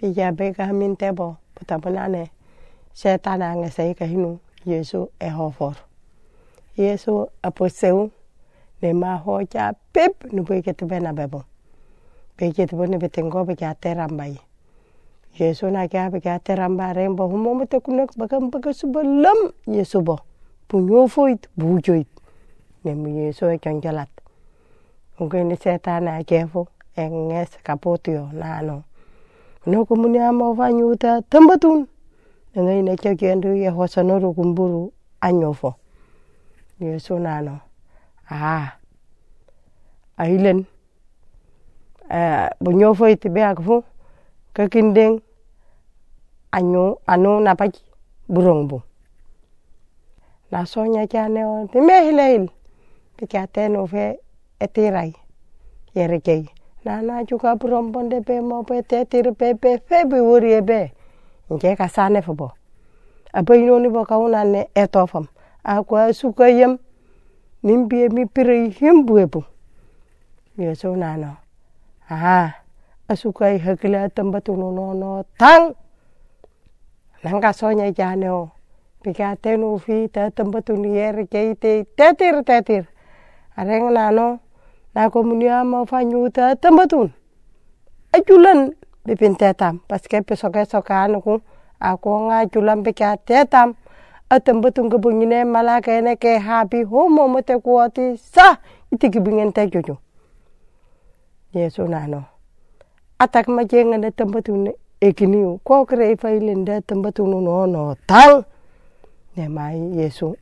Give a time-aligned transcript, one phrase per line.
[0.00, 2.30] pija be ka min tebo putabunane
[2.94, 5.76] setan a ngese ka hinu yesu e hofor
[6.76, 8.10] yesu apo seu
[8.82, 11.44] ne ma hoja pip nu be ke tebe na bebo
[12.36, 14.40] be ke tebe ne betengo be ka terambai
[15.38, 20.16] yesu na ka be ka teramba rembo humo mete kunek bakam baka subalam yesu bo
[20.68, 22.08] punyofoit bujoit
[22.84, 24.08] ne mu yesu e janjalat
[25.20, 26.64] ungkini setan a kefu
[26.96, 28.88] enges kaputio nano
[29.66, 31.86] no kumuniama uvanyuta tambatun.
[32.54, 35.74] Nangai nakyo kendu yehosano rukumburu anyofo.
[36.80, 37.60] Yesu nano.
[38.30, 38.76] Ah
[40.18, 40.66] ailen.
[42.10, 43.84] Eh, uh, bunyofo itibe akfu
[44.52, 45.20] kakindeng.
[46.52, 47.76] Anyu anu napach
[48.28, 48.82] burongbu.
[50.50, 52.50] Na sonya chane on timehilehil
[53.16, 54.18] tichaten ufe
[54.60, 55.14] etirai.
[55.94, 56.50] Yerekei.
[56.82, 60.20] Kei na na chuka burong bonde pe mo pe te tir pe pe fe bi
[60.20, 60.92] wori be
[61.50, 62.48] nke ka sane fo bo.
[63.34, 65.26] Abai no ni bo kauna ne etofam
[65.64, 66.78] akwa suka yem
[67.62, 68.72] nimbie mi pire
[70.56, 71.36] yeso nano.
[72.08, 72.54] Aha
[73.08, 75.74] asuka hakila tambatu no no no tang.
[77.24, 78.50] Nanga sonya jane o.
[79.02, 82.84] Pika tenu fi ta tambatu ni yer ke te tetir tetir.
[83.56, 84.40] Areng nano
[84.94, 87.12] na komunia ma fanyuta tambatun.
[88.12, 88.74] Ajulan
[89.06, 91.40] bipin tetam paske pesoke sokanu ku
[91.80, 93.74] ako nga julan pika tetam
[94.30, 98.58] atam batun ke bungine malaka ene ke habi homo mate kuati sa
[98.92, 99.98] iti kibingen te jojo.
[101.54, 102.24] Yesu nano.
[103.18, 108.44] Atak ma jenga ne tambatun ekiniu ko kre failen de tambatun no no tang
[109.36, 110.34] ne mai yesu.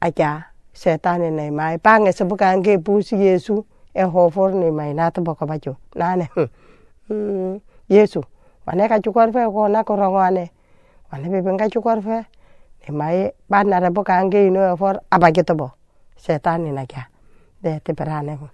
[0.00, 3.54] Aja shetani nei mai pa nge sabu ka nge pusi yesu
[3.94, 6.26] e ho for nei mai na to boko bacho na ne
[7.88, 8.20] yesu
[8.66, 10.44] wane ka chukor fe ko na ko rongo ane
[11.10, 12.18] wane be benga chukor fe
[12.82, 13.16] nei mai
[13.50, 15.68] pa na ra bo ka nge no e for abage to bo
[16.22, 17.02] shetani na kya
[17.62, 18.46] de te perane ho